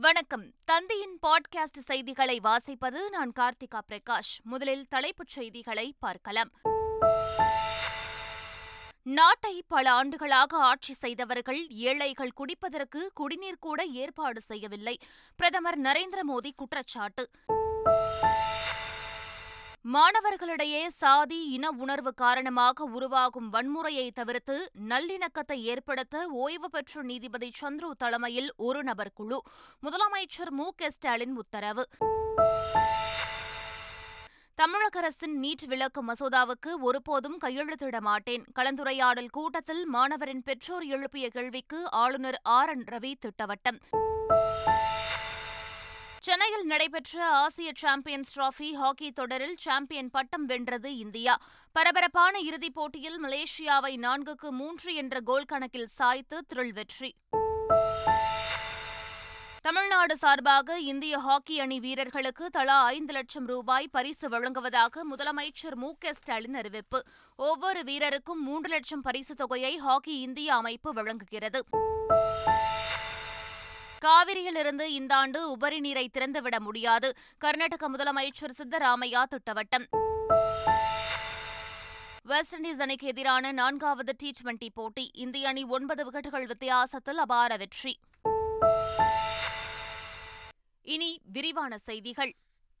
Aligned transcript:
வணக்கம். 0.00 0.52
தந்தையின் 0.64 1.18
பாட்காஸ்ட் 1.26 1.78
செய்திகளை 1.78 2.40
வாசிப்பது 2.42 3.08
நான் 3.10 3.32
கார்த்திகா 3.40 3.80
பிரகாஷ். 3.88 4.42
முதலில் 4.42 4.86
தலைப்புச் 4.88 5.28
செய்திகளை 5.28 5.94
பார்க்கலாம். 5.98 6.50
நாட்டை 9.02 9.64
பல 9.68 9.92
ஆண்டுகளாக 9.92 10.56
ஆட்சி 10.56 10.92
செய்தவர்கள் 10.92 11.66
ஏழைகள் 11.68 12.32
குடிப்பதற்கு 12.32 13.10
குடிநீர் 13.14 13.58
கூட 13.58 13.84
ஏற்பாடு 13.84 14.40
செய்யவில்லை. 14.40 14.98
பிரதமர் 15.36 15.80
நரேந்திர 15.80 16.18
மோடி 16.28 16.50
குற்றச்சாட்டு. 16.56 17.30
மாணவர்களிடையே 19.94 20.86
சாதி 20.86 21.48
இன 21.50 21.70
உணர்வு 21.70 22.14
காரணமாக 22.14 22.84
உருவாகும் 22.84 23.52
வன்முறையை 23.52 24.10
தவிர்த்து 24.10 24.70
நல்லிணக்கத்தை 24.88 25.52
ஏற்படுத்த 25.52 26.26
ஓய்வு 26.28 26.70
பெற்ற 26.70 27.02
நீதிபதி 27.02 27.52
சந்துரு 27.60 27.90
தலைமையில் 27.98 28.52
ஒரு 28.56 28.82
நபர் 28.82 29.12
குழு. 29.14 29.42
முதலமைச்சர் 29.82 30.50
மு. 30.50 30.70
க. 30.76 30.90
ஸ்டாலின் 30.90 31.36
உத்தரவு. 31.36 31.88
தமிழக 34.54 34.98
அரசின் 34.98 35.40
நீட் 35.42 35.66
விளக்கு 35.66 36.04
மசோதாவுக்கு 36.04 36.80
ஒருபோதும் 36.80 37.38
கையெழுத்திட 37.40 38.00
மாட்டேன். 38.00 38.44
கலந்துரையாடல் 38.54 39.28
கூட்டத்தில் 39.30 39.86
மாணவரின் 39.86 40.42
பெற்றோர் 40.42 40.82
எழுப்பிய 40.82 41.28
கேள்விக்கு 41.28 41.90
ஆளுநர் 41.90 42.40
ஆர். 42.42 42.68
என். 42.68 42.84
ரவி 42.90 43.14
திட்டவட்டம். 43.18 43.80
சென்னையில் 46.28 46.64
நடைபெற்ற 46.64 47.26
ஆசிய 47.26 47.72
சாம்பியன்ஸ் 47.74 48.38
டிராபி 48.38 48.72
ஹாக்கி 48.72 49.10
தொடரில் 49.10 49.56
சாம்பியன் 49.58 50.10
பட்டம் 50.10 50.46
வென்றது 50.46 50.96
இந்தியா. 50.96 51.38
பரபரப்பான 51.72 52.38
இறுதிப் 52.38 52.74
போட்டியில் 52.74 53.24
மலேசியாவை 53.24 53.96
நான்குக்கு 53.96 54.50
மூன்று 54.50 54.94
என்ற 54.94 55.20
கோல் 55.20 55.44
கணக்கில் 55.44 55.86
சாய்த்து 55.86 56.44
த்ரில் 56.54 56.72
வெற்றி. 56.72 57.14
தமிழ்நாடு 59.62 60.16
சார்பாக 60.16 60.78
இந்திய 60.78 61.18
ஹாக்கி 61.18 61.60
அணி 61.60 61.80
வீரர்களுக்கு 61.80 62.50
தலா 62.50 62.84
ஐந்து 62.84 63.12
லட்சம் 63.12 63.46
ரூபாய் 63.46 63.88
பரிசு 63.88 64.28
வழங்குவதாக 64.28 65.04
முதலமைச்சர் 65.10 65.74
மு 65.74 65.92
க 65.98 66.12
ஸ்டாலின் 66.12 66.54
அறிவிப்பு. 66.54 67.02
ஒவ்வொரு 67.36 67.80
வீரருக்கும் 67.80 68.40
மூன்று 68.40 68.68
லட்சம் 68.68 69.00
பரிசு 69.00 69.34
தொகையை 69.34 69.76
ஹாக்கி 69.76 70.20
இந்தியா 70.20 70.56
அமைப்பு 70.56 70.92
வழங்குகிறது. 70.92 71.64
காவிரியிலிருந்து 74.04 74.80
இந்த 74.80 75.16
ஆண்டு 75.16 75.50
உபரி 75.50 75.80
நீரை 75.80 76.10
திறந்துவிட 76.18 76.58
முடியாது. 76.58 77.14
கர்நாடக 77.38 77.90
முதலமைச்சர் 77.90 78.56
சித்தராமையா 78.58 79.22
திட்டவட்டம். 79.34 79.86
வெஸ்ட் 82.22 82.54
இண்டீஸ் 82.56 82.80
அணிக்கு 82.80 83.06
எதிரான 83.06 83.52
நான்காவது 83.52 84.14
டி 84.16 84.32
டுவெண்டி 84.42 84.68
போட்டி 84.74 85.10
இந்திய 85.14 85.48
அணி 85.48 85.64
ஒன்பது 85.64 86.10
விக்கெட்டுகள் 86.10 86.46
வித்தியாசத்தில் 86.46 87.18
அபார 87.18 87.56
வெற்றி. 87.56 88.00
இனி 90.82 91.20
விரிவான 91.32 91.78
செய்திகள். 91.78 92.32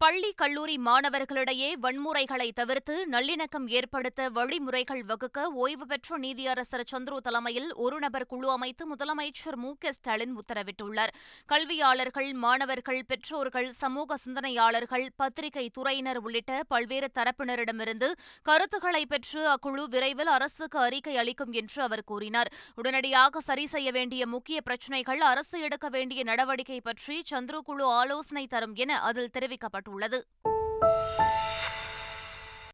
பள்ளி 0.02 0.28
கல்லூரி 0.40 0.74
மாணவர்களிடையே 0.86 1.68
வன்முறைகளை 1.84 2.46
தவிர்த்து 2.58 2.96
நல்லிணக்கம் 3.14 3.64
ஏற்படுத்த 3.78 4.28
வழிமுறைகள் 4.36 5.00
வகுக்க 5.08 5.46
ஓய்வு 5.62 5.86
பெற்ற 5.86 6.18
நீதியரசர் 6.24 6.84
சந்துரு 6.92 7.16
தலைமையில் 7.26 7.66
ஒரு 7.84 7.96
நபர் 8.04 8.26
குழு 8.32 8.48
அமைத்து 8.50 8.84
முதலமைச்சர் 8.90 9.56
மு 9.62 9.70
க 9.84 9.92
ஸ்டாலின் 9.92 10.34
உத்தரவிட்டுள்ளார். 10.40 11.12
கல்வியாளர்கள் 11.46 12.30
மாணவர்கள் 12.44 13.00
பெற்றோர்கள் 13.08 13.68
சமூக 13.72 14.18
சிந்தனையாளர்கள் 14.24 15.06
பத்திரிகை 15.22 15.66
துறையினர் 15.78 16.20
உள்ளிட்ட 16.22 16.60
பல்வேறு 16.74 17.08
தரப்பினரிடமிருந்து 17.18 18.10
கருத்துக்களை 18.50 19.02
பெற்று 19.14 19.42
அக்குழு 19.54 19.86
விரைவில் 19.96 20.32
அரசுக்கு 20.36 20.80
அறிக்கை 20.86 21.16
அளிக்கும் 21.24 21.52
என்று 21.52 21.82
அவர் 21.88 22.04
கூறினார். 22.04 22.52
உடனடியாக 22.76 23.44
சரி 23.48 23.66
செய்ய 23.74 23.88
வேண்டிய 23.98 24.22
முக்கிய 24.36 24.60
பிரச்சினைகள் 24.60 25.26
அரசு 25.32 25.58
எடுக்க 25.60 25.88
வேண்டிய 25.98 26.22
நடவடிக்கை 26.22 26.80
பற்றி 26.80 27.18
சந்துரு 27.34 27.60
குழு 27.70 27.86
ஆலோசனை 28.00 28.46
தரும் 28.46 28.78
என 28.86 29.02
அதில் 29.10 29.34
தெரிவிக்கப்பட்டுள்ளது. 29.38 29.86
தெரிவிக்கப்பட்டுள்ளது 29.96 30.20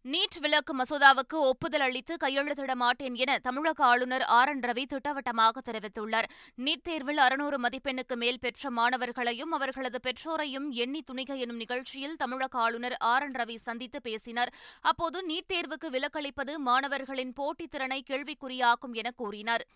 நீட் 0.06 0.38
விலக்கு 0.40 0.76
மசோதாவுக்கு 0.76 1.34
ஒப்புதல் 1.34 1.80
அளித்து 1.80 2.16
கையெழுத்திட 2.24 2.74
மாட்டேன் 2.74 3.14
என 3.14 3.38
தமிழக 3.38 3.84
ஆளுநர் 3.84 4.22
ஆர் 4.22 4.48
என் 4.48 4.60
ரவி 4.60 4.84
திட்டவட்டமாக 4.84 5.60
தெரிவித்துள்ளார். 5.72 6.24
நீட் 6.56 6.82
தேர்வில் 6.82 7.18
அறுநூறு 7.18 7.58
மதிப்பெண்ணுக்கு 7.58 8.16
மேல் 8.16 8.38
பெற்ற 8.40 8.70
மாணவர்களையும் 8.70 9.52
அவர்களது 9.52 10.00
பெற்றோரையும் 10.02 10.70
எண்ணி 10.70 11.02
துணிக 11.12 11.36
எனும் 11.36 11.56
நிகழ்ச்சியில் 11.56 12.16
தமிழக 12.16 12.58
ஆளுநர் 12.58 12.96
ஆர் 12.98 13.22
என் 13.22 13.32
ரவி 13.32 13.56
சந்தித்து 13.56 14.00
பேசினார். 14.00 14.52
அப்போது 14.80 15.26
நீட் 15.28 15.52
தேர்வுக்கு 15.52 15.90
விலக்களிப்பது 15.90 16.56
மாணவர்களின் 16.56 17.32
போட்டித் 17.32 17.70
திறனை 17.70 18.02
கேள்விக்குறியாக்கும் 18.10 18.92
என 18.92 19.10
கூறினார். 19.10 19.66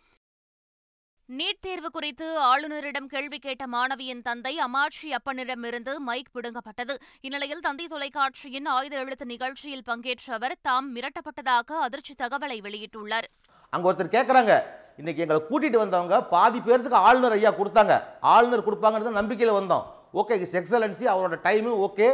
நீட் 1.36 1.64
தேர்வு 1.64 1.88
குறித்து 1.94 2.26
ஆளுநரிடம் 2.50 3.08
கேள்வி 3.12 3.38
கேட்ட 3.38 3.64
மாணவியின் 3.72 4.22
தந்தை 4.28 4.52
அமாட்சி 4.66 5.08
அப்பனிடமிருந்து 5.16 5.92
மைக் 6.06 6.30
பிடுங்கப்பட்டது. 6.34 6.94
இந்நிலையில் 7.26 7.60
தந்தை 7.66 7.86
தொலைக்காட்சியின் 7.94 8.68
ஆயுத 8.74 8.94
எழுத்து 9.02 9.26
நிகழ்ச்சியில் 9.32 9.84
பங்கேற்ற 9.90 10.32
அவர் 10.36 10.54
தாம் 10.68 10.88
மிரட்டப்பட்டதாக 10.94 11.68
அதிர்ச்சி 11.86 12.14
தகவலை 12.22 12.58
வெளியிட்டுள்ளார். 12.66 13.28
அங்கே 13.72 13.86
ஒருத்தர் 13.90 14.12
கேட்குறாங்க 14.16 14.52
இன்னைக்கு 15.00 15.22
எங்களை 15.24 15.40
கூட்டிகிட்டு 15.50 15.82
வந்தவங்க 15.84 16.22
பாதி 16.34 16.60
பேர்த்துக்கு 16.66 17.00
ஆளுநர் 17.08 17.36
ஐயா 17.38 17.52
கொடுத்தாங்க. 17.60 17.94
ஆளுநர் 18.34 18.66
கொடுப்பாங்கன்றது 18.68 19.18
நம்பிக்கையில் 19.20 19.58
வந்தோம். 19.60 19.84
ஓகே 20.20 20.40
இஸ் 20.44 20.58
எக்ஸலன்சி 20.60 21.06
அவரோட 21.14 21.38
டைமு 21.48 21.72
ஓகே. 21.86 22.08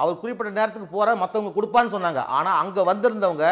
அவர் 0.00 0.20
குறிப்பிட்ட 0.24 0.58
நேரத்துக்கு 0.58 0.90
போகிற 0.96 1.20
மற்றவங்க 1.22 1.52
கொடுப்பான்னு 1.56 1.94
சொன்னாங்க. 1.96 2.22
ஆனால் 2.38 2.58
அங்கே 2.64 2.84
வந்திருந்தவங்க 2.92 3.48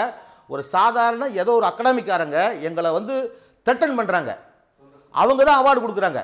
ஒரு 0.54 0.64
சாதாரண 0.74 1.26
ஏதோ 1.42 1.54
ஒரு 1.60 1.68
அகடாமிக்காரங்க 1.72 2.38
எங்களை 2.68 2.92
வந்து 2.98 3.16
த்ரெட்டன் 3.66 3.98
பண்ணுறாங்க 3.98 4.32
அவங்க 5.14 5.42
தான் 5.44 5.60
அவார்டு 5.60 5.80
கொடுக்குறாங்க. 5.82 6.20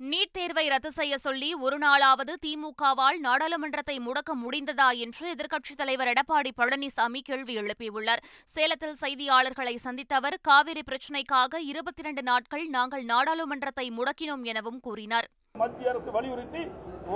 நீட் 0.00 0.32
தேர்வை 0.36 0.64
ரத்து 0.68 0.90
செய்ய 0.98 1.14
சொல்லி 1.24 1.48
ஒரு 1.64 1.76
நாளாவது 1.84 2.34
திமுகவால் 2.44 3.18
நாடாளுமன்றத்தை 3.26 3.96
முடக்க 4.04 4.34
முடிந்ததா 4.42 4.86
என்று 5.04 5.24
எதிர்க்கட்சித் 5.32 5.80
தலைவர் 5.80 6.10
எடப்பாடி 6.12 6.50
பழனிசாமி 6.60 7.20
கேள்வி 7.28 7.54
எழுப்பியுள்ளார். 7.62 8.22
சேலத்தில் 8.54 8.96
செய்தியாளர்களை 9.02 9.74
சந்தித்த 9.86 10.14
அவர் 10.20 10.36
காவிரி 10.48 10.82
பிரச்சினைக்காக 10.90 11.60
இருபத்தி 11.70 12.02
இரண்டு 12.04 12.22
நாட்கள் 12.30 12.64
நாங்கள் 12.76 13.04
நாடாளுமன்றத்தை 13.12 13.86
முடக்கினோம் 13.98 14.46
எனவும் 14.52 14.80
கூறினார். 14.86 15.28
மத்திய 15.62 15.90
அரசு 15.92 16.10
வலியுறுத்தி 16.16 16.62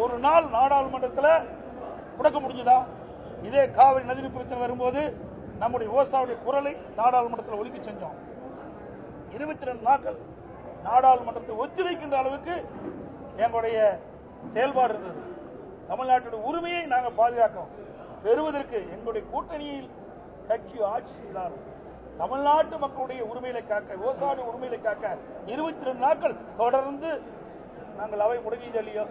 ஒரு 0.02 0.18
நாள் 0.26 0.46
நாடாளுமன்றத்தில் 0.56 1.32
முடக்க 2.18 2.38
முடிஞ்சதா? 2.44 2.78
இதே 3.48 3.64
காவிரி 3.78 4.04
நதி 4.10 4.28
பிரச்சனை 4.36 4.60
வரும்போது 4.64 5.00
நம்முடைய 5.62 5.88
விவசாயியுடைய 5.92 6.38
குரலை 6.44 6.74
நாடாளுமன்றத்தில் 7.00 7.60
ஒலிக்க 7.62 7.78
செஞ்சோம். 7.78 8.16
இருபத்தி 9.34 9.68
ரெண்டு 9.68 9.84
நாட்கள் 9.88 10.18
நாடாளுமன்றத்தை 10.84 11.54
ஒத்திவைக்கின்ற 11.64 12.16
அளவுக்கு 12.18 12.54
எங்களுடைய 13.36 13.78
செயல்பாடு 14.54 14.92
இருந்தது. 14.94 15.20
தமிழ்நாட்டுடைய 15.88 16.40
உரிமையை 16.48 16.82
நாங்கள் 16.86 17.18
பாதுகாக்கிறோம் 17.20 17.72
பெறுவதற்கு 18.24 18.78
எங்களுடைய 18.94 19.22
கூட்டணியில் 19.32 19.88
கட்சி 20.48 20.76
ஆட்சி 20.92 21.14
செய்தார் 21.14 21.56
தமிழ்நாட்டு 22.18 22.76
மக்களுடைய 22.78 23.20
உரிமைகளை 23.24 23.62
காக்க 23.64 23.94
விவசாய 23.94 24.44
உரிமைகளை 24.50 24.78
காக்க 24.80 25.04
இருபத்தி 25.46 25.88
ரெண்டு 25.88 26.02
நாட்கள் 26.06 26.36
தொடர்ந்து 26.56 27.10
நாங்கள் 27.96 28.24
அவை 28.26 28.38
முடங்கியது 28.44 28.80
இல்லையோ 28.82 29.04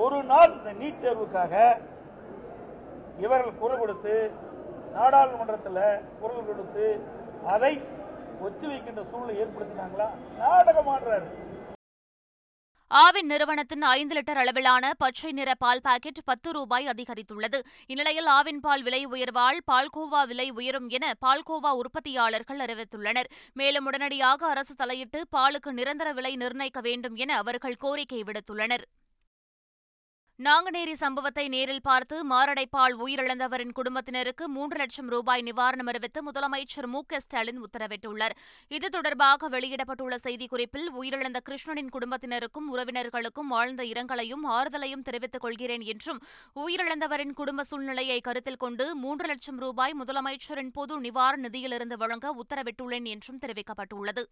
ஒரு 0.00 0.18
நாள் 0.22 0.50
இந்த 0.56 0.72
நீட் 0.80 1.02
தேர்வுக்காக 1.04 1.54
இவர்கள் 3.18 3.60
குரல் 3.60 3.80
கொடுத்து 3.80 4.14
நாடாளுமன்றத்தில் 4.94 5.80
குரல் 6.20 6.48
கொடுத்து 6.48 6.86
அதை 7.48 7.72
ஒத்திவைக்கின்ற 8.46 9.10
சூழ்நிலை 9.10 9.42
ஏற்படுத்தினாங்களா? 9.42 10.08
நாடகம் 10.38 10.88
ஆடுறாரு. 10.88 11.28
ஆவின் 12.90 13.28
நிறுவனத்தின் 13.32 13.82
ஐந்து 13.82 14.14
லிட்டர் 14.14 14.38
அளவிலான 14.42 14.94
பச்சை 14.98 15.32
நிற 15.32 15.54
பால் 15.54 15.80
பாக்கெட் 15.80 16.20
பத்து 16.24 16.52
ரூபாய் 16.52 16.86
அதிகரித்துள்ளது. 16.86 17.58
இந்நிலையில் 17.86 18.26
ஆவின் 18.26 18.60
பால் 18.60 18.82
விலை 18.82 19.06
உயர்வால் 19.06 19.58
பால்கோவா 19.72 20.26
விலை 20.26 20.50
உயரும் 20.50 20.88
என 20.88 21.12
பால்கோவா 21.26 21.70
உற்பத்தியாளர்கள் 21.72 22.58
அறிவித்துள்ளனர். 22.58 23.30
மேலும் 23.52 23.84
உடனடியாக 23.84 24.46
அரசு 24.46 24.74
தலையிட்டு 24.74 25.26
பாலுக்கு 25.36 25.72
நிரந்தர 25.72 26.12
விலை 26.12 26.36
நிர்ணயிக்க 26.36 26.80
வேண்டும் 26.80 27.14
என 27.14 27.36
அவர்கள் 27.36 27.76
கோரிக்கை 27.76 28.22
விடுத்துள்ளனர். 28.22 28.86
நாங்குநேரி 30.46 30.92
சம்பவத்தை 30.92 31.48
நேரில் 31.48 31.82
பார்த்து 31.82 32.16
மாரடைப்பால் 32.30 32.94
உயிரிழந்தவரின் 33.04 33.74
குடும்பத்தினருக்கு 33.78 34.48
மூன்று 34.48 34.76
லட்சம் 34.76 35.08
ரூபாய் 35.08 35.42
நிவாரணம் 35.42 35.90
அறிவித்து 35.92 36.20
முதலமைச்சர் 36.28 36.86
மு 36.86 37.00
க 37.06 37.20
ஸ்டாலின் 37.20 37.60
உத்தரவிட்டுள்ளார். 37.62 38.34
இது 38.68 38.88
தொடர்பாக 38.88 39.48
வெளியிடப்பட்டுள்ள 39.48 40.16
செய்திக்குறிப்பில் 40.24 40.88
உயிரிழந்த 41.00 41.40
கிருஷ்ணனின் 41.48 41.92
குடும்பத்தினருக்கும் 41.96 42.70
உறவினர்களுக்கும் 42.72 43.50
ஆழ்ந்த 43.50 43.84
இரங்கலையும் 43.92 44.46
ஆறுதலையும் 44.56 45.02
தெரிவித்துக் 45.02 45.40
கொள்கிறேன் 45.40 45.80
என்றும் 45.80 46.22
உயிரிழந்தவரின் 46.54 47.32
குடும்ப 47.32 47.62
சூழ்நிலையை 47.62 48.20
கருத்தில் 48.20 48.62
கொண்டு 48.66 48.96
மூன்று 48.96 49.26
லட்சம் 49.26 49.58
ரூபாய் 49.58 49.96
முதலமைச்சரின் 50.00 50.72
பொது 50.72 51.00
நிவாரண 51.00 51.48
நிதியிலிருந்து 51.48 51.98
வழங்க 52.04 52.34
உத்தரவிட்டுள்ளேன் 52.42 53.04
என்றும் 53.04 53.42
தெரிவிக்கப்பட்டுள்ளது. 53.46 54.24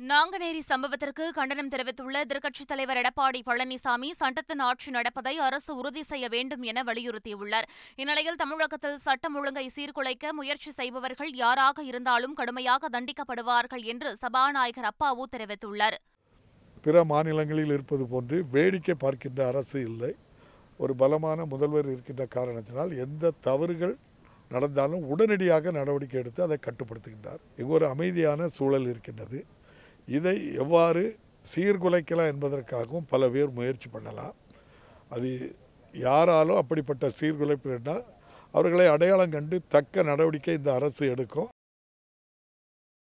நாங்குநேரி 0.00 0.60
சம்பவத்திற்கு 0.70 1.24
கண்டனம் 1.36 1.68
தெரிவித்துள்ள 1.68 2.24
எதிர்க்கட்சித் 2.24 2.68
தலைவர் 2.70 2.98
எடப்பாடி 3.02 3.40
பழனிசாமி 3.46 4.10
சட்டத்தின் 4.10 4.58
ஆட்சி 4.58 4.90
நடப்பதை 4.90 5.38
அரசு 5.38 5.76
உறுதி 5.76 6.02
செய்ய 6.02 6.28
வேண்டும் 6.28 6.62
என 6.62 6.82
வலியுறுத்தியுள்ளார். 6.82 7.66
இந்நிலையில் 7.94 8.36
தமிழகத்தில் 8.36 8.98
சட்டம் 8.98 9.36
ஒழுங்கை 9.36 9.70
சீர்குலைக்க 9.76 10.32
முயற்சி 10.32 10.70
செய்பவர்கள் 10.70 11.32
யாராக 11.34 11.82
இருந்தாலும் 11.82 12.34
கடுமையாக 12.34 12.88
தண்டிக்கப்படுவார்கள் 12.88 13.82
என்று 13.82 14.16
சபாநாயகர் 14.16 14.88
அப்பாவு 14.90 15.26
தெரிவித்துள்ளார். 15.36 15.98
பிற 16.82 17.04
மாநிலங்களில் 17.04 17.74
இருப்பது 17.78 18.06
போன்று 18.06 18.44
வேடிக்கை 18.50 18.94
பார்க்கின்ற 18.94 19.46
அரசு 19.46 19.80
இல்லை. 19.80 20.14
ஒரு 20.78 20.94
பலமான 20.96 21.44
முதல்வர் 21.44 21.90
இருக்கின்ற 21.94 22.26
காரணத்தினால் 22.26 22.96
எந்த 23.06 23.34
தவறுகள் 23.40 23.96
நடந்தாலும் 24.50 25.04
உடனடியாக 25.12 25.70
நடவடிக்கை 25.70 26.20
எடுத்து 26.20 26.42
அதை 26.42 26.58
கட்டுப்படுத்துகின்றார். 26.66 27.44
இங்கு 27.56 27.72
ஒரு 27.72 27.88
அமைதியான 27.88 28.48
சூழல் 28.48 28.88
இருக்கின்றது. 28.94 29.38
இதை 30.08 30.54
எவ்வாறு 30.54 31.02
சீர்குலைக்கலாம் 31.52 32.30
என்பதற்காகவும் 32.32 33.08
பல 33.08 33.28
பேர் 33.28 33.50
முயற்சி 33.50 33.88
பண்ணலாம். 33.88 34.34
அது 35.08 35.30
யாராலும் 35.94 36.56
அப்படிப்பட்ட 36.56 37.10
சீர்குலைப்பு 37.20 37.68
என்றால் 37.76 38.04
அவர்களை 38.52 38.86
அடையாளம் 38.86 39.30
கண்டு 39.30 39.56
தக்க 39.68 40.02
நடவடிக்கை 40.02 40.54
இந்த 40.54 40.70
அரசு 40.72 41.04
எடுக்கும். 41.14 41.48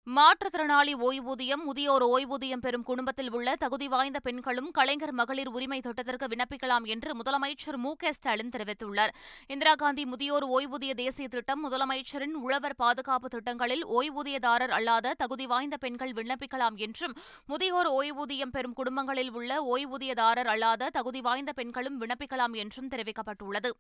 மாற்றுத்திறனாளி 0.07 0.93
ஓய்வூதியம் 1.07 1.61
முதியோர் 1.67 2.05
ஓய்வூதியம் 2.05 2.63
பெறும் 2.63 2.83
குடும்பத்தில் 2.83 3.31
உள்ள 3.31 3.57
தகுதி 3.57 3.89
வாய்ந்த 3.89 4.19
பெண்களும் 4.21 4.71
கலைஞர் 4.71 5.13
மகளிர் 5.13 5.49
உரிமை 5.49 5.81
திட்டத்திற்கு 5.81 6.27
விண்ணப்பிக்கலாம் 6.27 6.87
என்று 6.95 7.11
முதலமைச்சர் 7.17 7.79
மு 7.85 7.93
க 7.97 8.13
ஸ்டாலின் 8.13 8.51
தெரிவித்துள்ளார். 8.51 9.13
இந்திரா 9.47 9.75
காந்தி 9.75 10.05
முதியோர் 10.05 10.47
ஓய்வூதிய 10.49 10.95
தேசிய 10.95 11.29
திட்டம் 11.29 11.63
முதலமைச்சரின் 11.67 12.35
உழவர் 12.43 12.77
பாதுகாப்பு 12.77 13.29
திட்டங்களில் 13.29 13.85
ஓய்வூதியதாரர் 13.87 14.75
அல்லாத 14.79 15.15
தகுதி 15.15 15.47
வாய்ந்த 15.47 15.77
பெண்கள் 15.77 16.13
விண்ணப்பிக்கலாம் 16.13 16.77
என்றும் 16.77 17.17
முதியோர் 17.47 17.93
ஓய்வூதியம் 18.01 18.55
பெறும் 18.59 18.73
குடும்பங்களில் 18.73 19.33
உள்ள 19.33 19.63
ஓய்வூதியதாரர் 19.77 20.53
அல்லாத 20.57 20.91
தகுதி 20.91 21.21
வாய்ந்த 21.21 21.53
பெண்களும் 21.53 22.01
விண்ணப்பிக்கலாம் 22.01 22.57
என்றும் 22.65 22.89
தெரிவிக்கப்பட்டுள்ளது. 22.89 23.73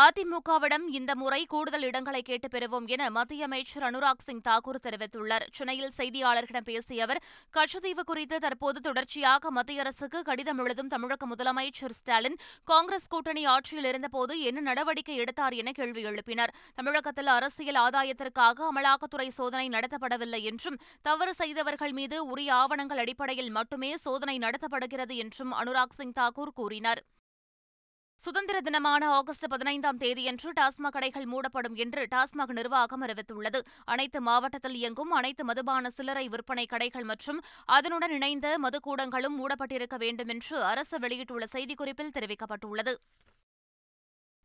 அதிமுகவிடம் 0.00 0.84
இந்த 0.88 1.14
முறை 1.14 1.40
கூடுதல் 1.44 1.82
இடங்களை 1.82 2.22
கேட்டு 2.22 2.48
பெறுவோம் 2.48 2.86
என 2.86 3.10
மத்திய 3.10 3.44
அமைச்சர் 3.44 3.84
அனுராக் 3.88 4.24
சிங் 4.26 4.40
தாக்கூர் 4.48 4.78
தெரிவித்துள்ளார். 4.82 5.44
சென்னையில் 5.56 5.92
செய்தியாளர்களிடம் 5.96 6.66
பேசிய 6.68 7.02
அவர் 7.06 7.20
கச்சத்தீவு 7.56 8.02
குறித்து 8.10 8.38
தற்போது 8.38 8.80
தொடர்ச்சியாக 8.80 9.50
மத்திய 9.50 9.80
அரசுக்கு 9.80 10.22
கடிதம் 10.22 10.58
எழுதும் 10.58 10.88
தமிழக 10.88 11.28
முதலமைச்சர் 11.34 11.96
ஸ்டாலின் 12.00 12.38
காங்கிரஸ் 12.64 13.08
கூட்டணி 13.08 13.44
ஆட்சியில் 13.44 13.84
இருந்தபோது 13.84 14.40
என்ன 14.40 14.60
நடவடிக்கை 14.60 15.16
எடுத்தார் 15.16 15.52
என 15.52 15.72
கேள்வி 15.72 16.04
எழுப்பினார். 16.04 16.54
தமிழகத்தில் 16.74 17.32
அரசியல் 17.36 17.82
ஆதாயத்திற்காக 17.86 18.68
அமலாக்கத்துறை 18.72 19.28
சோதனை 19.28 19.68
நடத்தப்படவில்லை 19.68 20.42
என்றும் 20.42 20.80
தவறு 21.02 21.34
செய்தவர்கள் 21.34 21.92
மீது 21.92 22.26
உரிய 22.26 22.54
ஆவணங்கள் 22.54 22.98
அடிப்படையில் 22.98 23.50
மட்டுமே 23.50 23.96
சோதனை 23.96 24.38
நடத்தப்படுகிறது 24.38 25.16
என்றும் 25.24 25.52
அனுராக் 25.52 25.98
சிங் 25.98 26.18
தாக்கூர் 26.20 26.58
கூறினார். 26.60 27.02
சுதந்திர 28.24 28.56
தினமான 28.60 29.04
ஆகஸ்ட் 29.10 29.46
பதினைந்தாம் 29.48 29.96
தேதியன்று 29.96 30.50
டாஸ்மாக் 30.58 30.94
கடைகள் 30.96 31.24
மூடப்படும் 31.24 31.74
என்று 31.74 32.02
டாஸ்மாக் 32.10 32.52
நிர்வாகம் 32.58 33.02
அறிவித்துள்ளது. 33.06 33.60
அனைத்து 33.84 34.20
மாவட்டத்தில் 34.20 34.76
இயங்கும் 34.80 35.10
அனைத்து 35.10 35.44
மதுபான 35.44 35.90
சில்லறை 35.90 36.28
விற்பனை 36.28 36.66
கடைகள் 36.66 37.04
மற்றும் 37.04 37.40
அதனுடன் 37.64 38.10
இணைந்த 38.10 38.58
மதுக்கூடங்களும் 38.64 39.36
மூடப்பட்டிருக்க 39.40 39.98
வேண்டும் 40.04 40.28
என்று 40.28 40.56
அரசு 40.62 40.98
வெளியிட்டுள்ள 40.98 41.46
செய்திக்குறிப்பில் 41.52 42.14
தெரிவிக்கப்பட்டுள்ளது. 42.18 42.94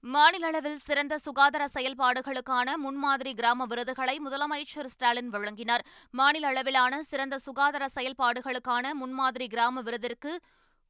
மாநில 0.03 0.47
அளவில் 0.47 0.83
சிறந்த 0.87 1.13
சுகாதார 1.17 1.63
செயல்பாடுகளுக்கான 1.73 2.75
முன்மாதிரி 2.77 3.31
கிராம 3.33 3.65
விருதுகளை 3.65 4.19
முதலமைச்சர் 4.25 4.93
ஸ்டாலின் 4.95 5.29
வழங்கினார். 5.29 5.83
மாநில 6.11 6.47
அளவிலான 6.47 7.03
சிறந்த 7.03 7.37
சுகாதார 7.39 7.85
செயல்பாடுகளுக்கான 7.95 8.93
முன்மாதிரி 9.01 9.47
கிராம 9.47 9.81
விருதிற்கு 9.81 10.33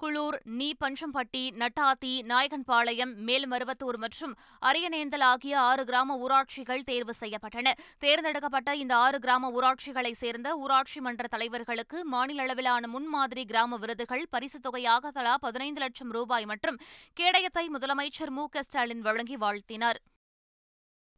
குளூர் 0.03 0.35
நீ 0.43 0.73
பஞ்சம்பட்டி 0.85 1.43
நட்டாத்தி 1.61 2.11
நாயகன்பாளையம் 2.23 3.13
மேல்மருவத்தூர் 3.25 3.97
மற்றும் 3.97 4.33
அரியநேந்தல் 4.61 5.21
ஆகிய 5.21 5.59
ஆறு 5.59 5.83
கிராம 5.85 6.17
ஊராட்சிகள் 6.17 6.83
தேர்வு 6.83 7.13
செய்யப்பட்டன. 7.19 7.71
தேர்ந்தெடுக்கப்பட்ட 7.99 8.75
இந்த 8.75 8.95
ஆறு 8.95 9.19
கிராம 9.19 9.51
ஊராட்சிகளைச் 9.51 10.19
சேர்ந்த 10.23 10.55
ஊராட்சி 10.57 10.99
மன்ற 10.99 11.27
தலைவர்களுக்கு 11.27 12.01
மாநில 12.03 12.41
அளவிலான 12.41 12.87
முன்மாதிரி 12.87 13.45
கிராம 13.45 13.77
விருதுகள் 13.77 14.27
பரிசுத் 14.29 14.61
தொகையாக 14.61 15.11
தலா 15.11 15.37
பதினைந்து 15.37 15.79
லட்சம் 15.79 16.11
ரூபாய் 16.11 16.45
மற்றும் 16.45 16.79
கேடயத்தை 17.19 17.65
முதலமைச்சர் 17.67 18.29
மு 18.29 18.45
க 18.49 18.63
ஸ்டாலின் 18.63 19.01
வழங்கி 19.01 19.37
வாழ்த்தினார். 19.37 20.01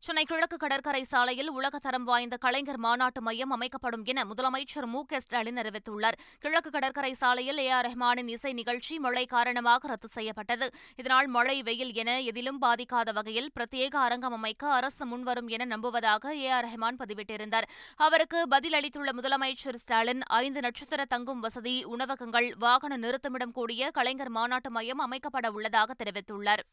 சென்னை 0.05 0.23
கிழக்கு 0.25 0.57
கடற்கரை 0.57 1.01
சாலையில் 1.03 1.49
உலகத்தரம் 1.51 2.05
வாய்ந்த 2.09 2.37
கலைஞர் 2.43 2.77
மாநாட்டு 2.77 3.21
மையம் 3.21 3.53
அமைக்கப்படும் 3.55 4.05
என 4.11 4.23
முதலமைச்சர் 4.29 4.87
மு 4.87 4.99
க 5.09 5.19
ஸ்டாலின் 5.19 5.59
அறிவித்துள்ளார். 5.61 6.17
கிழக்கு 6.43 6.69
கடற்கரை 6.69 7.11
சாலையில் 7.13 7.57
ஏ 7.57 7.65
ஆர் 7.69 7.87
ரஹ்மானின் 7.87 8.29
இசை 8.35 8.53
நிகழ்ச்சி 8.53 8.99
மழை 8.99 9.25
காரணமாக 9.25 9.87
ரத்து 9.87 10.07
செய்யப்பட்டது. 10.07 10.69
இதனால் 10.95 11.27
மழை 11.27 11.57
வெயில் 11.61 11.93
என 11.93 12.21
எதிலும் 12.21 12.61
பாதிக்காத 12.61 13.13
வகையில் 13.19 13.51
பிரத்யேக 13.59 13.95
அரங்கம் 14.05 14.37
அமைக்க 14.39 14.71
அரசு 14.77 15.05
முன்வரும் 15.05 15.51
என 15.57 15.69
நம்புவதாக 15.75 16.35
ஏ 16.45 16.49
ஆர் 16.49 16.67
ரஹ்மான் 16.69 17.01
பதிவிட்டிருந்தார். 17.03 17.69
அவருக்கு 18.07 18.41
பதிலளித்துள்ள 18.55 19.11
முதலமைச்சர் 19.21 19.81
ஸ்டாலின் 19.85 20.23
ஐந்து 20.41 20.61
நட்சத்திர 20.61 21.05
தங்கும் 21.05 21.39
வசதி 21.39 21.77
உணவகங்கள் 21.83 22.51
வாகன 22.57 22.97
நிறுத்தமிடம் 22.97 23.51
கூடிய 23.51 23.91
கலைஞர் 23.91 24.35
மாநாட்டு 24.39 24.71
மையம் 24.71 25.05
அமைக்கப்பட 25.07 25.47
உள்ளதாக 25.49 25.93
தெரிவித்துள்ளார். 26.03 26.65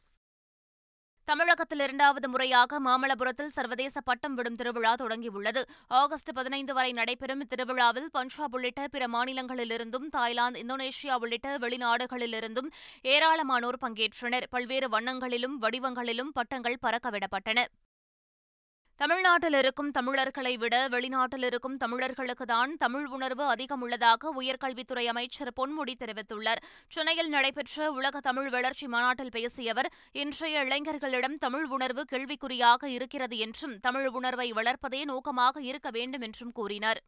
தமிழகத்தில் 1.27 1.81
இரண்டாவது 1.81 2.29
முறையாக 2.29 2.79
மாமல்லபுரத்தில் 2.81 3.49
சர்வதேச 3.49 4.01
பட்டம் 4.01 4.35
விடும் 4.35 4.55
திருவிழா 4.55 4.95
தொடங்கியுள்ளது. 4.95 5.63
ஆகஸ்ட் 5.89 6.33
பதினைந்து 6.33 6.75
வரை 6.75 6.93
நடைபெறும் 6.93 7.43
இத்திருவிழாவில் 7.45 8.07
பஞ்சாப் 8.13 8.55
உள்ளிட்ட 8.55 8.89
பிற 8.89 9.07
மாநிலங்களிலிருந்தும் 9.07 10.07
தாய்லாந்து 10.11 10.61
இந்தோனேஷியா 10.61 11.17
உள்ளிட்ட 11.21 11.59
வெளிநாடுகளிலிருந்தும் 11.59 12.71
ஏராளமானோர் 13.03 13.81
பங்கேற்றனர். 13.81 14.47
பல்வேறு 14.51 14.89
வண்ணங்களிலும் 14.89 15.59
வடிவங்களிலும் 15.61 16.33
பட்டங்கள் 16.33 16.79
பறக்கவிடப்பட்டன. 16.83 17.65
தமிழ்நாட்டில் 19.01 19.53
இருக்கும் 19.53 19.91
தமிழர்களை 19.91 20.57
விட 20.57 20.89
வெளிநாட்டில் 20.89 21.43
இருக்கும் 21.43 21.77
தமிழர்களுக்குதான் 21.77 22.71
தமிழ் 22.79 23.07
உணர்வு 23.07 23.45
அதிகம் 23.45 23.81
உள்ளதாக 23.81 24.33
உயர்கல்வித்துறை 24.43 25.05
அமைச்சர் 25.05 25.53
பொன்முடி 25.61 25.95
தெரிவித்துள்ளார். 25.99 26.63
சென்னையில் 26.89 27.29
நடைபெற்ற 27.29 27.91
உலக 27.91 28.21
தமிழ் 28.21 28.49
வளர்ச்சி 28.49 28.87
மாநாட்டில் 28.87 29.31
பேசிய 29.31 29.71
அவர் 29.71 29.93
இன்றைய 30.13 30.65
இளைஞர்களிடம் 30.65 31.37
தமிழ் 31.39 31.67
உணர்வு 31.67 32.05
கேள்விக்குறியாக 32.13 32.87
இருக்கிறது 32.87 33.39
என்றும் 33.39 33.77
தமிழ் 33.81 34.07
உணர்வை 34.07 34.53
வளர்ப்பதே 34.53 35.05
நோக்கமாக 35.05 35.61
இருக்க 35.61 35.91
வேண்டும் 35.91 36.21
என்றும் 36.21 36.53
கூறினார். 36.53 37.03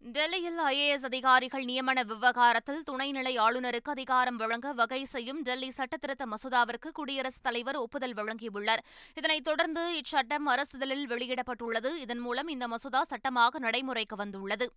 டெல்லியில் 0.00 0.58
ஐஏஎஸ் 0.58 1.04
அதிகாரிகள் 1.04 1.64
நியமன 1.64 2.04
விவகாரத்தில் 2.04 2.82
துணைநிலை 2.90 3.32
ஆளுநருக்கு 3.38 3.90
அதிகாரம் 3.90 4.36
வழங்க 4.36 4.72
வகை 4.72 5.04
செய்யும் 5.04 5.42
டெல்லி 5.42 5.68
சட்டத்திருத்த 5.68 6.24
மசோதாவிற்கு 6.24 6.90
குடியரசுத் 6.92 7.42
தலைவர் 7.42 7.76
ஒப்புதல் 7.76 8.14
வழங்கியுள்ளார். 8.14 8.82
இதனைத் 9.14 9.44
தொடர்ந்து 9.44 10.00
இச்சட்டம் 10.00 10.46
அரசிதழில் 10.46 11.06
வெளியிடப்பட்டுள்ளது. 11.06 11.94
இதன் 11.94 12.18
மூலம் 12.18 12.48
இந்த 12.48 12.68
மசோதா 12.68 13.04
சட்டமாக 13.04 13.58
நடைமுறைக்கு 13.58 14.16
வந்துள்ளது. 14.16 14.72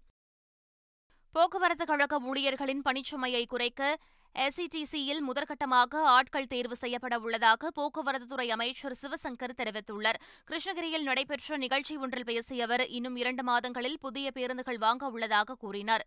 போக்குவரத்து 1.31 1.85
கழக 1.85 2.19
ஊழியர்களின் 2.19 2.81
பணிச்சுமையை 2.81 3.45
குறைக்க 3.45 3.97
எஸ்இடிசியில் 4.36 5.21
முதற்கட்டமாக 5.28 5.95
ஆட்கள் 5.95 6.47
தேர்வு 6.47 6.76
செய்யப்பட 6.76 7.19
உள்ளதாக 7.19 7.71
போக்குவரத்துத்துறை 7.76 8.47
அமைச்சர் 8.47 8.95
சிவசங்கர் 9.02 9.57
தெரிவித்துள்ளார். 9.57 10.19
கிருஷ்ணகிரியில் 10.45 11.04
நடைபெற்ற 11.04 11.57
நிகழ்ச்சி 11.57 11.97
ஒன்றில் 11.97 12.26
பேசிய 12.26 12.64
அவர் 12.64 12.88
இன்னும் 12.88 13.16
இரண்டு 13.16 13.44
மாதங்களில் 13.44 14.00
புதிய 14.00 14.31
பேருந்துகள் 14.31 14.78
வாங்க 14.78 15.07
உள்ளதாக 15.07 15.56
கூறினார். 15.56 16.06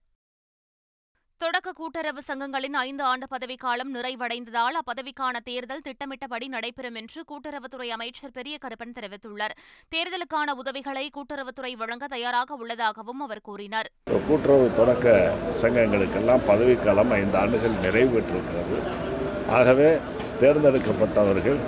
தொடக்க 1.42 1.70
கூட்டுறவு 1.72 2.20
சங்கங்களின் 2.28 2.76
ஐந்து 2.86 3.04
ஆண்டு 3.10 3.26
பதவிக்காலம் 3.32 3.90
நிறைவடைந்ததால் 3.94 4.76
அப்பதவிக்கான 4.80 5.40
தேர்தல் 5.48 5.82
திட்டமிட்டபடி 5.82 6.46
நடைபெறும் 6.54 6.94
என்று 7.00 7.20
கூட்டுறவுத்துறை 7.30 7.88
அமைச்சர் 7.96 8.34
பெரிய 8.38 8.58
கருப்பன் 8.64 8.94
தெரிவித்துள்ளார். 8.98 9.54
தேர்தலுக்கான 9.94 10.54
உதவிகளை 10.62 11.04
கூட்டுறவுத்துறை 11.16 11.72
வழங்க 11.82 12.06
தயாராக 12.14 12.56
உள்ளதாகவும் 12.60 13.20
அவர் 13.26 13.42
கூறினார். 13.48 13.90
கூட்டுறவு 14.28 14.70
தொடக்க 14.76 15.34
சங்கங்களுக்கெல்லாம் 15.62 16.44
பதவிக்காலம் 16.50 17.12
ஐந்து 17.20 17.38
ஆண்டுகள் 17.42 17.76
நிறைவு 17.86 18.10
பெற்றிருக்கிறது 18.16 18.78
ஆகவே 19.58 19.90
தேர்ந்தெடுக்கப்பட்டவர்கள் 20.42 21.60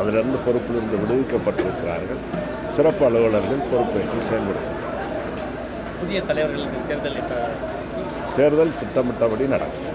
அதிலிருந்து 0.00 0.38
பொறுப்பிலிருந்து 0.46 1.02
விடுவிக்கப்பட்டிருக்கிறார்கள். 1.02 2.22
சிறப்பு 2.76 3.04
அலுவலர்கள் 3.08 3.62
பொறுப்பேற்று 3.70 4.20
செயல்படுத்துகிறார்கள். 4.30 4.80
புதிய 6.00 6.20
தலைவர்களுக்கு 6.28 6.80
தேர்தல் 6.90 7.18
தேர்தல் 8.36 8.78
திட்டமிட்டபடி 8.80 9.44
நடக்கும். 9.54 9.88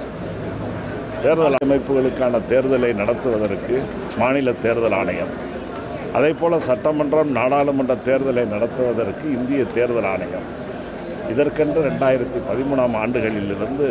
தேர்தல் 1.23 1.55
அமைப்புகளுக்கான 1.65 2.39
தேர்தலை 2.49 2.93
நடத்துவதற்கு 2.93 3.81
மாநில 4.17 4.51
தேர்தல் 4.65 4.91
ஆணையம் 4.91 5.33
அதேபோல 6.13 6.59
சட்டமன்றம் 6.59 7.31
நாடாளுமன்ற 7.31 7.95
தேர்தலை 8.05 8.43
நடத்துவதற்கு 8.53 9.25
இந்திய 9.37 9.63
தேர்தல் 9.73 10.09
ஆணையம். 10.13 10.47
இதற்கென்று 11.31 11.79
ரெண்டாயிரத்தி 11.89 12.39
பதிமூணாம் 12.49 12.95
ஆண்டுகளிலிருந்து 13.03 13.87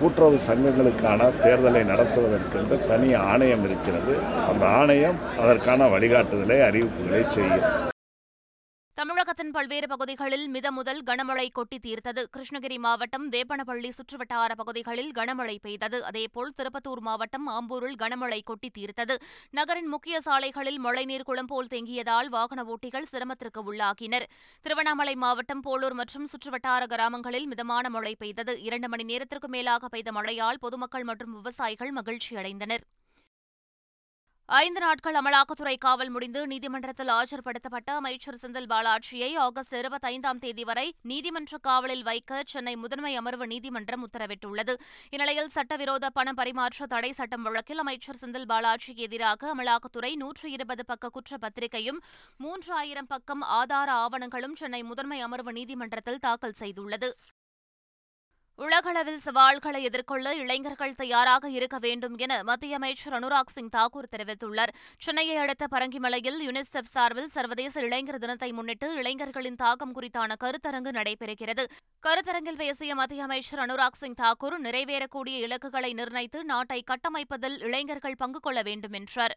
கூட்டுறவு 0.00 0.38
சங்கங்களுக்கான 0.48 1.30
தேர்தலை 1.44 1.82
நடத்துவதற்கென்று 1.92 2.76
தனி 2.88 3.14
ஆணையம் 3.14 3.64
இருக்கிறது. 3.64 4.14
அந்த 4.50 4.66
ஆணையம் 4.66 5.18
அதற்கான 5.42 5.88
வழிகாட்டுதலை 5.88 6.58
அறிவிப்புகளை 6.68 7.26
செய்யும். 7.26 7.89
தமிழகத்தின் 9.00 9.50
பல்வேறு 9.50 9.86
பகுதிகளில் 9.86 10.48
மிதமுதல் 10.48 10.98
கனமழை 11.06 11.50
கொட்டி 11.52 11.78
தீர்த்தது. 11.78 12.22
கிருஷ்ணகிரி 12.36 12.78
மாவட்டம் 12.78 13.30
வேப்பனப்பள்ளி 13.30 13.90
சுற்றுவட்டார 13.98 14.50
பகுதிகளில் 14.54 15.12
கனமழை 15.12 15.54
பெய்தது. 15.62 16.04
அதேபோல் 16.04 16.52
திருப்பத்தூர் 16.58 17.00
மாவட்டம் 17.00 17.46
ஆம்பூரில் 17.48 17.96
கனமழை 18.02 18.40
கொட்டி 18.44 18.70
தீர்த்தது. 18.78 19.16
நகரின் 19.50 19.86
முக்கிய 19.86 20.20
சாலைகளில் 20.20 20.78
மழைநீர் 20.78 21.22
குளம் 21.22 21.46
போல் 21.46 21.66
தேங்கியதால் 21.66 22.28
வாகன 22.28 22.64
ஓட்டிகள் 22.64 23.10
சிரமத்திற்கு 23.12 23.72
உள்ளாகினர். 23.72 24.28
திருவண்ணாமலை 24.60 25.14
மாவட்டம் 25.14 25.64
போலூர் 25.68 25.98
மற்றும் 26.02 26.26
சுற்றுவட்டார 26.26 26.84
கிராமங்களில் 26.86 27.46
மிதமான 27.46 27.88
மழை 27.88 28.16
பெய்தது. 28.18 28.62
இரண்டு 28.62 28.88
மணி 28.88 29.02
நேரத்திற்கு 29.02 29.48
மேலாக 29.48 29.88
பெய்த 29.88 30.12
மழையால் 30.12 30.58
பொதுமக்கள் 30.58 31.04
மற்றும் 31.04 31.32
விவசாயிகள் 31.32 31.92
மகிழ்ச்சியடைந்தனர். 31.92 32.84
ஐந்து 34.58 34.80
நாட்கள் 34.80 35.16
அமலாக்கத்துறை 35.18 35.74
காவல் 35.78 36.08
முடிந்து 36.08 36.46
நீதிமன்றத்தில் 36.46 37.10
ஆஜர்படுத்தப்பட்ட 37.16 37.90
அமைச்சர் 37.98 38.38
செந்தில் 38.40 38.66
பாலாஜியை 38.72 39.28
ஆகஸ்ட் 39.36 39.74
இருபத்தைந்தாம் 39.74 40.40
தேதி 40.44 40.64
வரை 40.64 40.94
நீதிமன்ற 41.02 41.58
காவலில் 41.58 42.02
வைக்க 42.02 42.42
சென்னை 42.46 42.76
முதன்மை 42.76 43.16
அமர்வு 43.16 43.46
நீதிமன்றம் 43.46 44.04
உத்தரவிட்டுள்ளது. 44.06 44.74
இந்நிலையில் 45.10 45.48
சட்டவிரோத 45.48 46.10
பண 46.10 46.32
பரிமாற்ற 46.32 46.86
தடை 46.86 47.12
சட்டம் 47.12 47.42
வழக்கில் 47.42 47.78
அமைச்சர் 47.78 48.20
செந்தில் 48.20 48.50
பாலாஜிக்கு 48.52 49.06
எதிராக 49.08 49.54
அமலாக்கத்துறை 49.54 50.14
நூற்று 50.14 50.50
இருபது 50.50 50.84
பக்க 50.84 51.10
குற்றப்பத்திரிகையும் 51.16 52.00
மூன்று 52.36 52.72
ஆயிரம் 52.74 53.06
பக்கம் 53.06 53.40
ஆதார 53.40 53.92
ஆவணங்களும் 54.04 54.56
சென்னை 54.56 54.82
முதன்மை 54.82 55.20
அமர்வு 55.20 55.52
நீதிமன்றத்தில் 55.52 56.18
தாக்கல் 56.18 56.58
செய்துள்ளது. 56.58 57.10
உலகளவில் 58.64 59.18
சவால்களை 59.18 59.82
எதிர்கொள்ள 59.82 60.34
இளைஞர்கள் 60.34 60.94
தயாராக 60.94 61.50
இருக்க 61.50 61.78
வேண்டும் 61.78 62.16
என 62.16 62.42
மத்திய 62.42 62.74
அமைச்சர் 62.74 63.12
அனுராக் 63.12 63.52
சிங் 63.52 63.70
தாக்கூர் 63.76 64.10
தெரிவித்துள்ளார். 64.16 64.72
சென்னையை 64.98 65.36
அடுத்த 65.36 65.66
பரங்கிமலையில் 65.70 66.38
யுனிசெஃப் 66.46 66.92
சார்பில் 66.94 67.28
சர்வதேச 67.28 67.80
இளைஞர் 67.80 68.18
தினத்தை 68.18 68.52
முன்னிட்டு 68.52 68.94
இளைஞர்களின் 68.94 69.56
தாக்கம் 69.56 69.94
குறித்தான 69.94 70.36
கருத்தரங்கு 70.40 70.92
நடைபெறுகிறது. 70.98 71.64
கருத்தரங்கில் 72.06 72.56
பேசிய 72.56 72.94
மத்திய 72.94 73.22
அமைச்சர் 73.22 73.58
அனுராக் 73.58 74.00
சிங் 74.02 74.20
தாக்கூர் 74.22 74.58
நிறைவேறக்கூடிய 74.62 75.38
இலக்குகளை 75.46 75.92
நிர்ணயித்து 75.92 76.44
நாட்டை 76.44 76.84
கட்டமைப்பதில் 76.90 77.58
இளைஞர்கள் 77.60 78.16
பங்கு 78.18 78.40
கொள்ள 78.40 78.62
வேண்டும் 78.62 78.92
என்றார். 78.92 79.36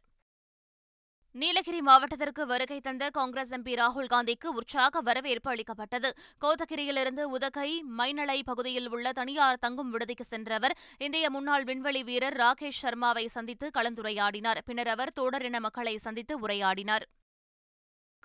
நீலகிரி 1.35 1.81
மாவட்டத்திற்கு 1.81 2.45
வருகை 2.45 2.79
தந்த 2.79 3.09
காங்கிரஸ் 3.09 3.53
எம்பி 3.53 3.73
ராகுல் 3.73 4.09
காந்திக்கு 4.11 4.45
உற்சாக 4.45 5.01
வரவேற்பு 5.01 5.49
அளிக்கப்பட்டது. 5.51 6.09
கோத்தகிரியிலிருந்து 6.45 7.23
உதகை 7.37 7.83
மைனலை 7.97 8.39
பகுதியில் 8.45 8.89
உள்ள 8.89 9.11
தனியார் 9.11 9.59
தங்கும் 9.59 9.89
விடுதிக்கு 9.93 10.23
சென்ற 10.23 10.55
அவர் 10.55 10.77
இந்திய 10.97 11.29
முன்னாள் 11.29 11.63
விண்வெளி 11.63 12.03
வீரர் 12.03 12.37
ராகேஷ் 12.37 12.81
சர்மாவை 12.81 13.25
சந்தித்து 13.25 13.69
கலந்துரையாடினார். 13.73 14.61
பின்னர் 14.65 14.87
அவர் 14.87 15.13
தோடரின 15.19 15.59
மக்களை 15.59 15.97
சந்தித்து 15.97 16.47
உரையாடினார். 16.47 17.07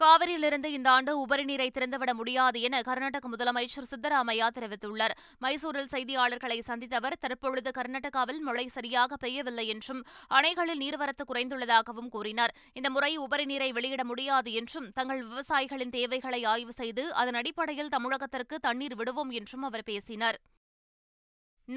காவிரியிலிருந்து 0.00 0.69
இந்த 0.76 0.88
ஆண்டு 0.90 1.12
உபரி 1.21 1.45
நீரை 1.45 1.67
திறந்துவிட 1.75 2.11
முடியாது 2.19 2.59
என 2.67 2.81
கர்நாடக 2.88 3.28
முதலமைச்சர் 3.28 3.88
சித்தராமையா 3.93 4.49
தெரிவித்துள்ளார். 4.57 5.14
மைசூரில் 5.45 5.90
செய்தியாளர்களை 5.95 6.59
சந்தித்த 6.69 6.97
அவர் 6.97 7.17
தற்பொழுது 7.21 7.71
கர்நாடகாவில் 7.78 8.40
மழை 8.49 8.67
சரியாக 8.76 9.17
பெய்யவில்லை 9.25 9.67
என்றும் 9.75 10.02
அணைகளில் 10.38 10.83
நீர்வரத்து 10.85 11.26
குறைந்துள்ளதாகவும் 11.31 12.12
கூறினார். 12.17 12.55
இந்த 12.73 12.90
முறை 12.90 13.12
உபரி 13.17 13.47
நீரை 13.52 13.71
வெளியிட 13.73 14.05
முடியாது 14.05 14.52
என்றும் 14.52 14.88
தங்கள் 14.90 15.25
விவசாயிகளின் 15.25 15.95
தேவைகளை 15.99 16.45
ஆய்வு 16.45 16.73
செய்து 16.73 17.07
அதன் 17.14 17.35
அடிப்படையில் 17.35 17.93
தமிழகத்திற்கு 17.97 18.59
தண்ணீர் 18.69 18.99
விடுவோம் 19.02 19.35
என்றும் 19.40 19.67
அவர் 19.71 19.88
பேசினார். 19.90 20.38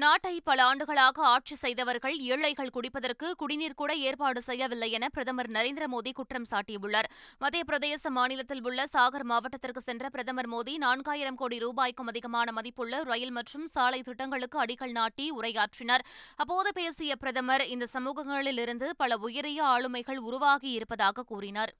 நாட்டை 0.00 0.40
பல 0.40 0.64
ஆண்டுகளாக 0.64 1.22
ஆட்சி 1.22 1.54
செய்தவர்கள் 1.54 2.14
ஏழைகள் 2.18 2.70
குடிப்பதற்கு 2.76 3.26
குடிநீர் 3.36 3.74
கூட 3.74 3.94
ஏற்பாடு 3.94 4.42
செய்யவில்லை 4.42 4.90
என 4.90 5.08
பிரதமர் 5.08 5.50
நரேந்திர 5.50 5.86
மோடி 5.94 6.12
குற்றம் 6.12 6.46
சாட்டியுள்ளார். 6.50 7.08
மத்திய 7.38 7.64
பிரதேச 7.70 8.10
மாநிலத்தில் 8.10 8.62
உள்ள 8.62 8.86
சாகர் 8.86 9.24
மாவட்டத்திற்கு 9.24 9.80
சென்ற 9.80 10.08
பிரதமர் 10.08 10.48
மோடி 10.48 10.76
நான்காயிரம் 10.78 11.34
கோடி 11.34 11.58
ரூபாய்க்கும் 11.58 12.06
அதிகமான 12.06 12.52
மதிப்புள்ள 12.52 13.02
ரயில் 13.02 13.30
மற்றும் 13.30 13.66
சாலை 13.66 14.00
திட்டங்களுக்கு 14.00 14.58
அடிக்கல் 14.64 14.96
நாட்டி 15.00 15.30
உரையாற்றினார். 15.30 16.06
அப்போது 16.36 16.72
பேசிய 16.72 17.16
பிரதமர் 17.16 17.66
இந்த 17.66 17.88
சமூகங்களிலிருந்து 17.92 18.90
பல 18.96 19.16
உயரிய 19.16 19.62
ஆளுமைகள் 19.64 20.22
உருவாகியிருப்பதாக 20.28 21.24
கூறினார். 21.24 21.74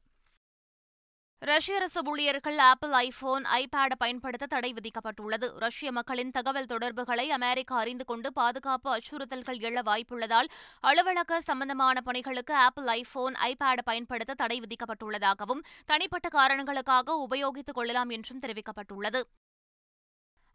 ரஷ்ய 1.45 1.77
அரசு 1.77 2.01
ஊழியர்கள் 2.05 2.59
ஆப்பிள் 2.59 2.93
ஐபோன் 2.99 3.45
ஐபேட் 3.55 3.95
பயன்படுத்த 3.99 4.47
தடை 4.47 4.71
விதிக்கப்பட்டுள்ளது. 4.73 5.47
ரஷ்ய 5.59 5.93
மக்களின் 5.93 6.31
தகவல் 6.31 6.67
தொடர்புகளை 6.67 7.31
அமெரிக்கா 7.31 7.77
அறிந்து 7.77 8.05
கொண்டு 8.05 8.33
பாதுகாப்பு 8.33 8.89
அச்சுறுத்தல்கள் 8.97 9.61
எழ 9.69 9.83
வாய்ப்புள்ளதால் 9.83 10.51
அலுவலக 10.81 11.41
சம்பந்தமான 11.41 12.01
பணிகளுக்கு 12.01 12.55
ஆப்பிள் 12.55 12.87
ஐபோன் 12.87 13.35
ஐபேட் 13.35 13.83
பயன்படுத்த 13.85 14.35
தடை 14.35 14.61
விதிக்கப்பட்டுள்ளதாகவும் 14.61 15.65
தனிப்பட்ட 15.87 16.29
காரணங்களுக்காக 16.29 17.27
உபயோகித்துக் 17.29 17.75
கொள்ளலாம் 17.75 18.09
என்றும் 18.09 18.41
தெரிவிக்கப்பட்டுள்ளது. 18.41 19.23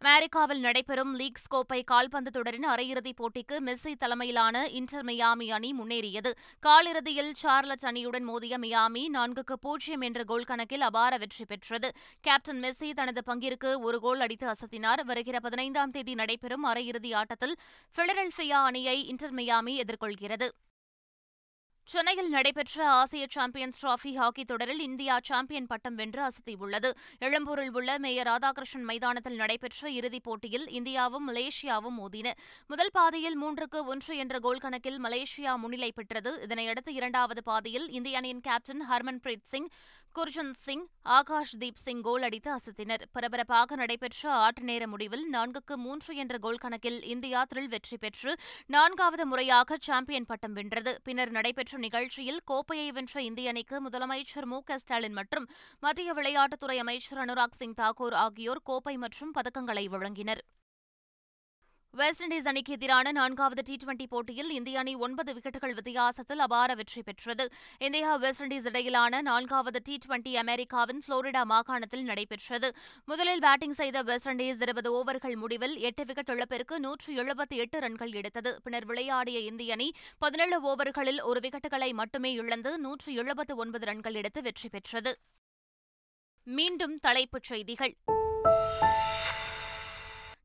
அமெரிக்காவில் 0.01 0.59
நடைபெறும் 0.59 1.15
லீக்ஸ் 1.15 1.47
கோப்பை 1.47 1.83
கால்பந்து 1.83 2.31
தொடரின் 2.31 2.67
அரையிறுதிப் 2.67 3.17
போட்டிக்கு 3.17 3.55
மெஸ்ஸி 3.59 3.95
தலைமையிலான 3.97 4.65
இன்டர் 4.67 5.05
மியாமி 5.05 5.47
அணி 5.49 5.73
முன்னேறியது. 5.73 6.31
காலிறுதியில் 6.59 7.31
சார்லட் 7.33 7.85
அணியுடன் 7.85 8.23
மோதிய 8.23 8.59
மியாமி 8.59 9.03
நான்குக்கு 9.13 9.53
பூஜ்ஜியம் 9.61 10.01
என்ற 10.01 10.23
கோல் 10.23 10.43
கணக்கில் 10.43 10.81
அபார 10.81 11.17
வெற்றி 11.17 11.45
பெற்றது. 11.45 11.91
கேப்டன் 12.21 12.59
மெஸ்ஸி 12.59 12.93
தனது 12.93 13.23
பங்கிற்கு 13.25 13.79
ஒரு 13.79 13.99
கோல் 13.99 14.19
அடித்து 14.19 14.47
அசத்தினார். 14.47 15.03
வருகிற 15.05 15.39
பதினைந்தாம் 15.39 15.91
தேதி 15.91 16.13
நடைபெறும் 16.13 16.65
அரையிறுதி 16.65 17.13
ஆட்டத்தில் 17.13 17.57
பிலடெல்பியா 17.97 18.61
அணியை 18.63 19.05
இன்டர் 19.05 19.33
மியாமி 19.33 19.75
எதிர்கொள்கிறது. 19.83 20.49
சென்னையில் 21.91 22.29
நடைபெற்ற 22.29 22.89
ஆசிய 22.89 23.25
சாம்பியன்ஸ் 23.29 23.77
டிராபி 23.82 24.13
ஹாக்கி 24.13 24.44
தொடரில் 24.46 24.79
இந்தியா 24.79 25.20
சாம்பியன் 25.24 25.67
பட்டம் 25.67 25.96
வென்று 25.96 26.22
அசத்தியுள்ளது. 26.22 26.89
எழும்பூரில் 27.20 27.72
உள்ள 27.74 27.98
மேயர் 27.98 28.27
ராதாகிருஷ்ணன் 28.27 28.88
மைதானத்தில் 28.89 29.36
நடைபெற்ற 29.36 29.89
இறுதிப் 29.89 30.24
போட்டியில் 30.24 30.65
இந்தியாவும் 30.79 31.27
மலேசியாவும் 31.27 31.98
மோதின. 32.00 32.32
முதல் 32.67 32.89
பாதையில் 32.91 33.38
மூன்றுக்கு 33.44 33.86
ஒன்று 33.86 34.17
என்ற 34.17 34.39
கோல் 34.39 34.58
கணக்கில் 34.58 35.00
மலேசியா 35.03 35.53
முன்னிலை 35.56 35.91
பெற்றது. 35.91 36.34
இதனையடுத்து 36.48 36.89
இரண்டாவது 36.89 37.44
பாதையில் 37.44 37.88
இந்திய 37.89 38.17
அணியின் 38.17 38.41
கேப்டன் 38.41 38.84
ஹர்மன்பிரீத் 38.89 39.48
சிங் 39.53 39.70
குர்ஜன் 40.20 40.53
சிங் 40.60 40.86
ஆகாஷ் 41.01 41.56
தீப் 41.58 41.82
சிங் 41.86 42.01
கோல் 42.01 42.22
அடித்து 42.22 42.51
அசத்தினர். 42.56 43.01
பரபரப்பாக 43.12 43.75
நடைபெற்ற 43.75 44.32
ஆட்ட 44.32 44.62
நேர 44.62 44.88
முடிவில் 44.88 45.25
நான்குக்கு 45.32 45.75
மூன்று 45.75 46.15
என்ற 46.15 46.38
கோல் 46.38 46.62
கணக்கில் 46.65 47.00
இந்தியா 47.03 47.46
த்ரில் 47.53 47.72
வெற்றி 47.75 47.98
பெற்று 47.98 48.36
நான்காவது 48.67 49.25
முறையாக 49.25 49.77
சாம்பியன் 49.82 50.25
பட்டம் 50.25 50.53
வென்றது. 50.53 51.00
பின்னர் 51.03 51.29
நடைபெற்ற 51.29 51.76
நிகழ்ச்சியில் 51.77 52.41
கோப்பையை 52.46 52.91
வென்ற 52.91 53.22
இந்திய 53.22 53.50
அணிக்கு 53.50 53.77
முதலமைச்சர் 53.86 54.50
மு 54.51 54.60
க 54.62 54.77
ஸ்டாலின் 54.77 55.13
மற்றும் 55.13 55.48
மத்திய 55.79 56.13
விளையாட்டுத்துறை 56.13 56.77
அமைச்சர் 56.84 57.22
அனுராக் 57.25 57.57
சிங் 57.60 57.79
தாக்கூர் 57.81 58.17
ஆகியோர் 58.25 58.63
கோப்பை 58.63 58.96
மற்றும் 58.98 59.34
பதக்கங்களை 59.34 59.86
வழங்கினர். 59.96 60.43
வெஸ்ட் 61.94 62.24
இண்டீஸ் 62.24 62.48
அணிக்கு 62.50 62.74
எதிரான 62.74 63.12
நான்காவது 63.12 63.62
டி 63.67 63.75
டுவெண்டி 63.84 64.06
போட்டியில் 64.10 64.50
இந்திய 64.50 64.79
அணி 64.79 64.96
ஒன்பது 65.06 65.32
விக்கெட்டுகள் 65.36 65.74
வித்தியாசத்தில் 65.74 66.41
அபார 66.46 66.74
வெற்றி 66.79 67.01
பெற்றது. 67.01 67.46
இந்தியா 67.77 68.15
வெஸ்ட் 68.15 68.44
இண்டீஸ் 68.44 68.67
இடையிலான 68.72 69.22
நான்காவது 69.22 69.79
டி 69.88 69.98
டுவெண்டி 70.06 70.34
அமெரிக்காவின் 70.34 71.01
புளோரிடா 71.08 71.44
மாகாணத்தில் 71.44 72.03
நடைபெற்றது. 72.03 72.70
முதலில் 73.06 73.39
பேட்டிங் 73.39 73.77
செய்த 73.79 74.03
வெஸ்ட் 74.03 74.27
இண்டீஸ் 74.27 74.62
இருபது 74.62 74.91
ஓவர்கள் 74.98 75.36
முடிவில் 75.36 75.75
எட்டு 75.89 76.06
விக்கெட் 76.06 76.29
இழப்பிற்கு 76.36 76.79
நூற்று 76.79 77.13
எழுபத்தி 77.24 77.58
எட்டு 77.65 77.79
ரன்கள் 77.79 78.13
எடுத்தது. 78.13 78.60
பின்னர் 78.63 78.86
விளையாடிய 78.86 79.39
இந்திய 79.39 79.74
அணி 79.74 79.89
பதினேழு 80.17 80.60
ஓவர்களில் 80.74 81.22
ஒரு 81.22 81.39
விக்கெட்டுகளை 81.39 81.94
மட்டுமே 81.94 82.34
இழந்து 82.34 82.74
நூற்று 82.77 83.13
எழுபத்து 83.13 83.56
ஒன்பது 83.56 83.86
ரன்கள் 83.86 84.13
எடுத்து 84.13 84.41
வெற்றி 84.41 84.70
பெற்றது. 84.70 85.13
மீண்டும் 86.44 86.98
தலைப்புச் 87.00 87.44
செய்திகள். 87.44 87.96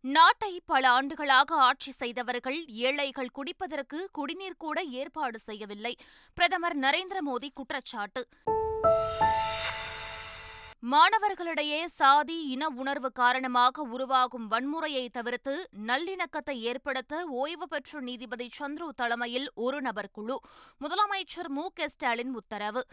நாட்டை 0.05 0.63
பல 0.67 0.91
ஆண்டுகளாக 0.91 1.55
ஆட்சி 1.55 1.91
செய்தவர்கள் 1.91 2.65
ஏழைகள் 2.67 3.31
குடிப்பதற்கு 3.33 4.07
குடிநீர் 4.13 4.57
கூட 4.57 4.83
ஏற்பாடு 4.83 5.39
செய்யவில்லை. 5.39 5.97
பிரதமர் 6.35 6.79
நரேந்திர 6.79 7.19
மோடி 7.27 7.49
குற்றச்சாட்டு. 7.55 8.29
மாணவர்களிடையே 10.91 11.85
சாதி 11.85 12.47
இன 12.47 12.69
உணர்வு 12.69 13.13
காரணமாக 13.13 13.83
உருவாகும் 13.83 14.51
வன்முறையை 14.51 15.09
தவிர்த்து 15.09 15.69
நல்லிணக்கத்தை 15.87 16.53
ஏற்படுத்த 16.53 17.25
ஓய்வு 17.27 17.69
பெற்ற 17.69 18.01
நீதிபதி 18.01 18.49
சந்துரு 18.59 18.89
தலைமையில் 18.97 19.51
ஒரு 19.55 19.81
நபர் 19.81 20.11
குழு. 20.13 20.41
முதலமைச்சர் 20.81 21.49
மு 21.49 21.69
க 21.75 21.89
ஸ்டாலின் 21.89 22.35
உத்தரவு. 22.35 22.85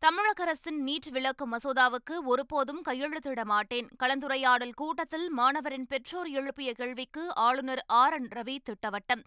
தமிழக 0.00 0.42
அரசின் 0.42 0.86
நீட் 0.86 1.10
விலக்கு 1.10 1.48
மசோதாவுக்கு 1.48 2.22
ஒருபோதும் 2.24 2.82
கையெழுத்திட 2.84 3.44
மாட்டேன். 3.44 3.88
கலந்துரையாடல் 3.98 4.72
கூட்டத்தில் 4.74 5.30
மாணவரின் 5.30 5.86
பெற்றோர் 5.86 6.26
எழுப்பிய 6.26 6.72
கேள்விக்கு 6.72 7.34
ஆளுநர் 7.34 7.84
ஆர். 7.86 8.12
என். 8.12 8.28
ரவி 8.36 8.58
திட்டவட்டம். 8.62 9.22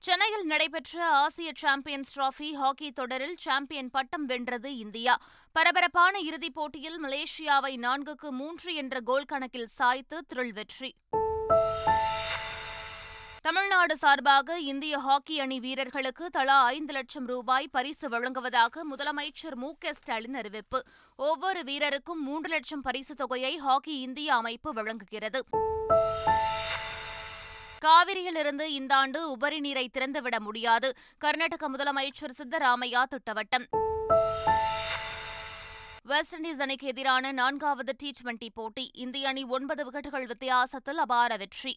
சென்னையில் 0.00 0.44
நடைபெற்ற 0.44 1.06
ஆசிய 1.06 1.52
சாம்பியன்ஸ் 1.54 2.18
டிராபி 2.18 2.52
ஹாக்கி 2.52 2.90
தொடரில் 2.90 3.36
சாம்பியன் 3.38 3.90
பட்டம் 3.90 4.26
வென்றது 4.26 4.76
இந்தியா. 4.76 5.18
பரபரப்பான 5.52 6.18
இறுதிப் 6.18 6.54
போட்டியில் 6.54 7.04
மலேசியாவை 7.04 7.76
நான்குக்கு 7.76 8.30
மூன்று 8.30 8.74
என்ற 8.74 9.00
கோல் 9.00 9.24
கணக்கில் 9.24 9.66
சாய்த்து 9.66 10.24
த்ரில் 10.34 10.52
வெற்றி. 10.52 10.94
தமிழ்நாடு 13.46 13.96
சார்பாக 13.96 14.58
இந்திய 14.58 14.98
ஹாக்கி 14.98 15.40
அணி 15.40 15.60
வீரர்களுக்கு 15.60 16.30
தலா 16.30 16.64
ஐந்து 16.64 16.92
லட்சம் 16.92 17.26
ரூபாய் 17.26 17.68
பரிசு 17.68 18.08
வழங்குவதாக 18.08 18.84
முதலமைச்சர் 18.90 19.54
மு 19.54 19.72
க 19.78 19.92
ஸ்டாலின் 19.92 20.34
அறிவிப்பு. 20.34 20.82
ஒவ்வொரு 21.16 21.60
வீரருக்கும் 21.60 22.22
மூன்று 22.22 22.48
லட்சம் 22.48 22.80
பரிசு 22.80 23.14
தொகையை 23.14 23.56
ஹாக்கி 23.56 24.00
இந்திய 24.00 24.34
அமைப்பு 24.34 24.72
வழங்குகிறது. 24.72 25.44
காவிரியிலிருந்து 27.84 28.60
இந்த 28.60 28.94
ஆண்டு 28.94 29.30
உபரி 29.30 29.60
நீரை 29.60 29.90
திறந்துவிட 29.98 30.38
முடியாது. 30.38 30.96
கர்நாடக 31.18 31.70
முதலமைச்சர் 31.70 32.36
சித்தராமையா 32.38 33.02
திட்டவட்டம். 33.14 33.66
வெஸ்ட் 36.02 36.36
இண்டீஸ் 36.36 36.62
அணிக்கு 36.66 36.86
எதிரான 36.86 37.32
நான்காவது 37.32 37.94
டி 37.96 38.12
டுவெண்டி 38.22 38.48
போட்டி. 38.54 38.90
இந்திய 38.94 39.28
அணி 39.28 39.44
ஒன்பது 39.44 39.90
விக்கெட்டுகள் 39.90 40.26
வித்தியாசத்தில் 40.26 40.98
அபார 40.98 41.36
வெற்றி. 41.36 41.76